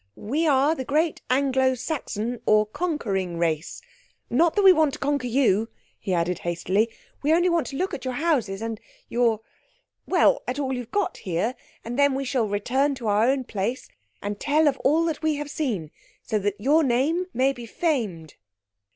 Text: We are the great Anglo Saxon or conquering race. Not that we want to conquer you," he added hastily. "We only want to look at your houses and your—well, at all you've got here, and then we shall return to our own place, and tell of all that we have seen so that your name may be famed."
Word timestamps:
We 0.15 0.47
are 0.47 0.73
the 0.73 0.83
great 0.83 1.21
Anglo 1.29 1.75
Saxon 1.75 2.41
or 2.47 2.65
conquering 2.65 3.37
race. 3.37 3.83
Not 4.31 4.55
that 4.55 4.63
we 4.63 4.73
want 4.73 4.93
to 4.93 4.99
conquer 4.99 5.27
you," 5.27 5.69
he 5.99 6.11
added 6.11 6.39
hastily. 6.39 6.89
"We 7.21 7.31
only 7.31 7.49
want 7.49 7.67
to 7.67 7.75
look 7.75 7.93
at 7.93 8.03
your 8.03 8.15
houses 8.15 8.63
and 8.63 8.81
your—well, 9.09 10.41
at 10.47 10.57
all 10.57 10.73
you've 10.73 10.89
got 10.89 11.17
here, 11.17 11.53
and 11.85 11.99
then 11.99 12.15
we 12.15 12.25
shall 12.25 12.47
return 12.49 12.95
to 12.95 13.09
our 13.09 13.29
own 13.29 13.43
place, 13.43 13.89
and 14.23 14.39
tell 14.39 14.67
of 14.67 14.77
all 14.77 15.05
that 15.05 15.21
we 15.21 15.35
have 15.35 15.51
seen 15.51 15.91
so 16.23 16.39
that 16.39 16.59
your 16.59 16.83
name 16.83 17.27
may 17.31 17.53
be 17.53 17.67
famed." 17.67 18.37